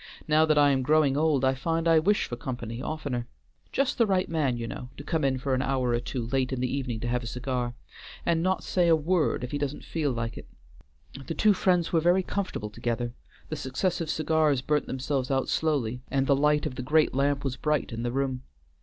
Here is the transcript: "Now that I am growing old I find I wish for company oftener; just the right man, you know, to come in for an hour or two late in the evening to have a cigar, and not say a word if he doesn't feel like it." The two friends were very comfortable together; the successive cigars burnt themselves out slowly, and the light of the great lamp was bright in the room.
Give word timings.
"Now 0.27 0.47
that 0.47 0.57
I 0.57 0.71
am 0.71 0.81
growing 0.81 1.15
old 1.15 1.45
I 1.45 1.53
find 1.53 1.87
I 1.87 1.99
wish 1.99 2.25
for 2.25 2.35
company 2.35 2.81
oftener; 2.81 3.27
just 3.71 3.99
the 3.99 4.07
right 4.07 4.27
man, 4.27 4.57
you 4.57 4.67
know, 4.67 4.89
to 4.97 5.03
come 5.03 5.23
in 5.23 5.37
for 5.37 5.53
an 5.53 5.61
hour 5.61 5.89
or 5.91 5.99
two 5.99 6.25
late 6.25 6.51
in 6.51 6.59
the 6.59 6.75
evening 6.75 6.99
to 7.01 7.07
have 7.07 7.21
a 7.21 7.27
cigar, 7.27 7.75
and 8.25 8.41
not 8.41 8.63
say 8.63 8.87
a 8.87 8.95
word 8.95 9.43
if 9.43 9.51
he 9.51 9.59
doesn't 9.59 9.85
feel 9.85 10.09
like 10.11 10.39
it." 10.39 10.47
The 11.27 11.35
two 11.35 11.53
friends 11.53 11.93
were 11.93 12.01
very 12.01 12.23
comfortable 12.23 12.71
together; 12.71 13.13
the 13.49 13.55
successive 13.55 14.09
cigars 14.09 14.63
burnt 14.63 14.87
themselves 14.87 15.29
out 15.29 15.49
slowly, 15.49 16.01
and 16.09 16.25
the 16.25 16.35
light 16.35 16.65
of 16.65 16.73
the 16.77 16.81
great 16.81 17.13
lamp 17.13 17.43
was 17.43 17.55
bright 17.55 17.91
in 17.93 18.01
the 18.01 18.11
room. 18.11 18.41